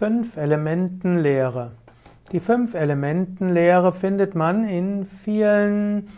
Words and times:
Fünf-Elementen-Lehre. 0.00 1.72
Die 2.32 2.40
Fünf-Elementen-Lehre 2.40 3.92
findet 3.92 4.34
man 4.34 4.64
in 4.64 5.04
vielen 5.04 6.08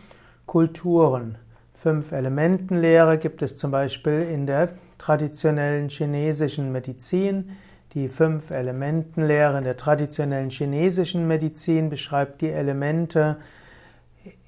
Kulturen. 0.47 1.35
Fünf-Elementen-Lehre 1.75 3.19
gibt 3.19 3.43
es 3.43 3.57
zum 3.57 3.73
Beispiel 3.73 4.21
in 4.21 4.47
der 4.47 4.69
traditionellen 4.99 5.89
chinesischen 5.89 6.71
Medizin. 6.71 7.57
Die 7.95 8.09
Fünf-Elementen-Lehre 8.09 9.59
in 9.59 9.65
der 9.65 9.77
traditionellen 9.77 10.51
chinesischen 10.51 11.27
Medizin 11.27 11.91
beschreibt 11.91 12.41
die 12.41 12.51
Elemente 12.51 13.39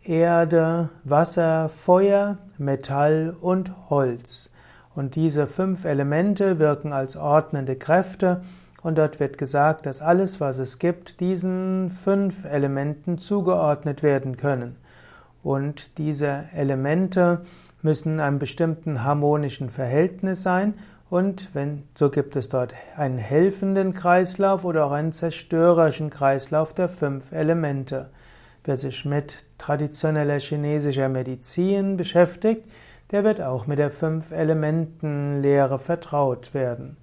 Erde, 0.04 0.90
Wasser, 1.02 1.68
Feuer, 1.70 2.38
Metall 2.56 3.34
und 3.40 3.72
Holz. 3.90 4.50
Und 4.94 5.16
diese 5.16 5.48
fünf 5.48 5.86
Elemente 5.86 6.60
wirken 6.60 6.92
als 6.92 7.16
ordnende 7.16 7.74
Kräfte 7.74 8.42
und 8.84 8.98
dort 8.98 9.18
wird 9.18 9.38
gesagt, 9.38 9.86
dass 9.86 10.02
alles, 10.02 10.40
was 10.40 10.58
es 10.58 10.78
gibt, 10.78 11.18
diesen 11.20 11.90
fünf 11.90 12.44
Elementen 12.44 13.16
zugeordnet 13.18 14.02
werden 14.02 14.36
können. 14.36 14.76
Und 15.42 15.96
diese 15.98 16.44
Elemente 16.54 17.40
müssen 17.80 18.14
in 18.14 18.20
einem 18.20 18.38
bestimmten 18.38 19.02
harmonischen 19.02 19.70
Verhältnis 19.70 20.42
sein 20.42 20.74
und 21.08 21.48
wenn, 21.54 21.84
so 21.94 22.10
gibt 22.10 22.36
es 22.36 22.50
dort 22.50 22.74
einen 22.96 23.18
helfenden 23.18 23.94
Kreislauf 23.94 24.64
oder 24.66 24.86
auch 24.86 24.92
einen 24.92 25.12
zerstörerischen 25.12 26.10
Kreislauf 26.10 26.74
der 26.74 26.90
fünf 26.90 27.32
Elemente. 27.32 28.10
Wer 28.64 28.76
sich 28.76 29.06
mit 29.06 29.44
traditioneller 29.56 30.40
chinesischer 30.40 31.08
Medizin 31.08 31.96
beschäftigt, 31.96 32.68
der 33.12 33.24
wird 33.24 33.40
auch 33.40 33.66
mit 33.66 33.78
der 33.78 33.90
Fünf-Elementen-Lehre 33.90 35.78
vertraut 35.78 36.52
werden. 36.52 36.98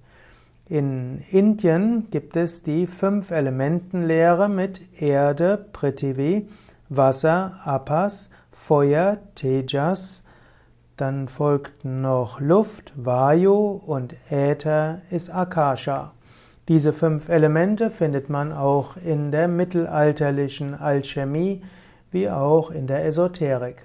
In 0.72 1.22
Indien 1.30 2.08
gibt 2.10 2.34
es 2.34 2.62
die 2.62 2.86
Fünf-Elementen-Lehre 2.86 4.48
mit 4.48 4.80
Erde, 4.98 5.66
Prithvi, 5.70 6.48
Wasser, 6.88 7.60
Apas, 7.62 8.30
Feuer, 8.50 9.18
Tejas, 9.34 10.22
dann 10.96 11.28
folgt 11.28 11.84
noch 11.84 12.40
Luft, 12.40 12.94
Vayu 12.96 13.82
und 13.84 14.14
Äther 14.30 15.02
ist 15.10 15.28
Akasha. 15.28 16.12
Diese 16.68 16.94
fünf 16.94 17.28
Elemente 17.28 17.90
findet 17.90 18.30
man 18.30 18.50
auch 18.50 18.96
in 18.96 19.30
der 19.30 19.48
mittelalterlichen 19.48 20.74
Alchemie 20.74 21.62
wie 22.10 22.30
auch 22.30 22.70
in 22.70 22.86
der 22.86 23.04
Esoterik. 23.04 23.84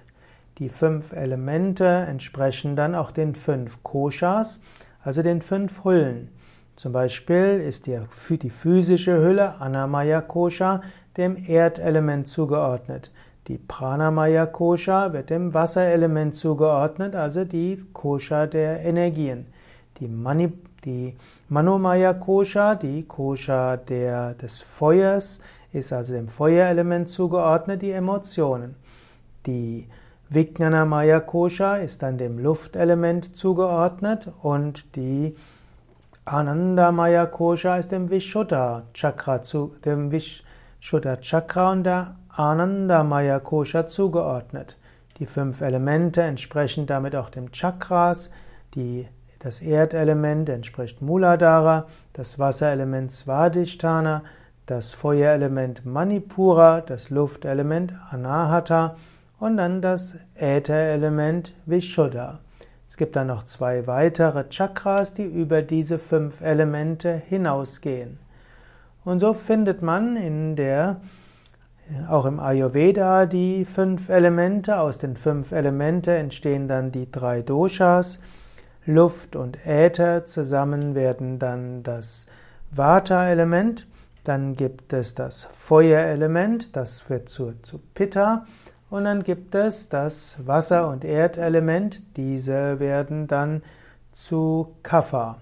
Die 0.58 0.70
fünf 0.70 1.12
Elemente 1.12 1.84
entsprechen 2.08 2.78
dann 2.78 2.96
auch 2.96 3.12
den 3.12 3.36
fünf 3.36 3.84
Koshas, 3.84 4.62
also 5.04 5.22
den 5.22 5.42
fünf 5.42 5.84
Hüllen. 5.84 6.30
Zum 6.78 6.92
Beispiel 6.92 7.60
ist 7.60 7.88
die, 7.88 8.00
die 8.38 8.52
physische 8.52 9.20
Hülle 9.20 9.60
Anamaya 9.60 10.22
Kosha 10.22 10.82
dem 11.18 11.36
Erdelement 11.36 12.28
zugeordnet. 12.28 13.12
Die 13.48 13.58
Pranamaya 13.58 14.46
Kosha 14.46 15.12
wird 15.12 15.32
dem 15.32 15.56
Wasserelement 15.56 16.36
zugeordnet, 16.36 17.16
also 17.16 17.46
die 17.46 17.84
Kosha 17.94 18.46
der 18.46 18.86
Energien. 18.86 19.48
Die, 20.00 20.08
Mani, 20.08 20.54
die 20.86 21.16
Manomaya 21.50 22.14
Kosha, 22.14 22.76
die 22.76 23.08
Kosha 23.08 23.78
der, 23.78 24.36
des 24.36 24.62
Feuers, 24.62 25.40
ist 25.74 25.92
also 25.92 26.14
dem 26.14 26.28
Feuerelement 26.28 27.10
zugeordnet, 27.10 27.82
die 27.82 27.92
Emotionen. 27.92 28.76
Die 29.48 29.88
Vijnanamaya 30.30 31.22
Kosha 31.22 31.78
ist 31.78 32.04
dann 32.04 32.20
dem 32.20 32.38
Luftelement 32.38 33.36
zugeordnet 33.36 34.32
und 34.44 34.96
die 34.96 35.34
Anandamaya 36.30 37.26
Kosha 37.26 37.78
ist 37.78 37.94
dem 37.94 38.10
Vishuddha 38.10 38.84
Chakra 38.94 39.42
zu, 39.44 39.78
dem 39.86 40.12
Vishuddha 40.12 41.16
Chakra 41.22 41.72
und 41.72 41.86
der 41.86 42.16
Anandamaya 42.28 43.40
Kosha 43.40 43.88
zugeordnet. 43.88 44.78
Die 45.20 45.26
fünf 45.26 45.62
Elemente 45.62 46.22
entsprechen 46.24 46.86
damit 46.86 47.16
auch 47.16 47.30
dem 47.30 47.54
Chakras. 47.54 48.30
Die, 48.76 49.08
das 49.40 49.62
Erdelement 49.62 50.50
entspricht 50.50 51.02
Muladhara, 51.02 51.86
das 52.12 52.38
Wasserelement 52.38 53.10
Svadhisthana, 53.10 54.24
das 54.66 54.92
Feuerelement 54.92 55.86
Manipura, 55.86 56.82
das 56.82 57.10
Luftelement 57.10 57.94
Anahata 58.12 58.98
und 59.40 59.56
dann 59.56 59.82
das 59.82 60.18
Ätherelement 60.36 61.54
Vishuddha. 61.66 62.40
Es 62.88 62.96
gibt 62.96 63.16
dann 63.18 63.28
noch 63.28 63.44
zwei 63.44 63.86
weitere 63.86 64.48
Chakras, 64.50 65.14
die 65.14 65.26
über 65.26 65.62
diese 65.62 66.00
fünf 66.00 66.42
Elemente 66.42 67.22
hinausgehen. 67.28 68.18
Und 69.04 69.20
so 69.20 69.34
findet 69.34 69.82
man 69.82 70.16
in 70.16 70.56
der, 70.56 71.02
auch 72.10 72.26
im 72.26 72.40
Ayurveda 72.40 73.26
die 73.26 73.66
fünf 73.66 74.10
Elemente. 74.10 74.80
Aus 74.80 74.98
den 74.98 75.16
fünf 75.16 75.52
Elemente 75.52 76.16
entstehen 76.16 76.68
dann 76.68 76.92
die 76.92 77.12
drei 77.12 77.42
Doshas. 77.42 78.20
Luft 78.86 79.36
und 79.36 79.66
Äther 79.66 80.24
zusammen 80.24 80.96
werden 80.96 81.40
dann 81.40 81.84
das 81.84 82.26
Vata-Element. 82.72 83.86
Dann 84.24 84.56
gibt 84.56 84.94
es 84.94 85.14
das 85.14 85.48
Feuerelement, 85.54 86.76
das 86.76 87.10
wird 87.10 87.30
zu, 87.30 87.54
zu 87.64 87.80
Pitta. 87.94 88.46
Und 88.90 89.04
dann 89.04 89.24
gibt 89.24 89.54
es 89.54 89.90
das 89.90 90.38
Wasser- 90.46 90.88
und 90.88 91.04
Erdelement. 91.04 92.04
Diese 92.16 92.80
werden 92.80 93.28
dann 93.28 93.62
zu 94.14 94.76
Kapha. 94.84 95.40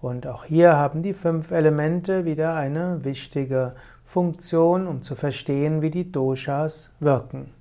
Und 0.00 0.26
auch 0.26 0.44
hier 0.44 0.76
haben 0.76 1.02
die 1.02 1.12
fünf 1.14 1.50
Elemente 1.50 2.24
wieder 2.24 2.54
eine 2.54 3.04
wichtige 3.04 3.74
Funktion, 4.02 4.86
um 4.86 5.02
zu 5.02 5.14
verstehen, 5.14 5.82
wie 5.82 5.90
die 5.90 6.10
Doshas 6.10 6.90
wirken. 7.00 7.52